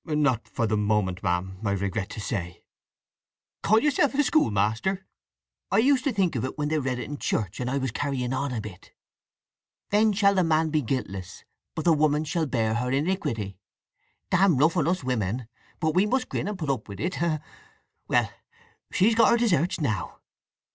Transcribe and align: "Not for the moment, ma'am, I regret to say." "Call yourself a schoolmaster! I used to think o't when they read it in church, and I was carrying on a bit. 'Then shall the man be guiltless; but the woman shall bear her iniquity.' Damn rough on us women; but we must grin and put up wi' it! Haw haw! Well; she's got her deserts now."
"Not 0.03 0.47
for 0.47 0.65
the 0.65 0.77
moment, 0.77 1.21
ma'am, 1.21 1.59
I 1.63 1.73
regret 1.73 2.09
to 2.09 2.19
say." 2.19 2.63
"Call 3.61 3.79
yourself 3.81 4.15
a 4.15 4.23
schoolmaster! 4.23 5.05
I 5.69 5.77
used 5.77 6.03
to 6.05 6.11
think 6.11 6.35
o't 6.35 6.57
when 6.57 6.69
they 6.69 6.79
read 6.79 6.97
it 6.97 7.03
in 7.03 7.19
church, 7.19 7.59
and 7.59 7.69
I 7.69 7.77
was 7.77 7.91
carrying 7.91 8.33
on 8.33 8.51
a 8.51 8.59
bit. 8.59 8.93
'Then 9.91 10.13
shall 10.13 10.33
the 10.33 10.43
man 10.43 10.71
be 10.71 10.81
guiltless; 10.81 11.43
but 11.75 11.85
the 11.85 11.93
woman 11.93 12.23
shall 12.23 12.47
bear 12.47 12.73
her 12.73 12.89
iniquity.' 12.91 13.59
Damn 14.31 14.57
rough 14.57 14.75
on 14.75 14.87
us 14.87 15.03
women; 15.03 15.47
but 15.79 15.93
we 15.93 16.07
must 16.07 16.29
grin 16.29 16.47
and 16.47 16.57
put 16.57 16.71
up 16.71 16.89
wi' 16.89 16.95
it! 16.97 17.15
Haw 17.17 17.37
haw! 17.37 17.43
Well; 18.07 18.31
she's 18.91 19.13
got 19.13 19.29
her 19.29 19.37
deserts 19.37 19.79
now." 19.79 20.17